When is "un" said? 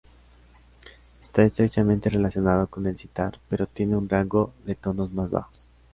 3.95-4.09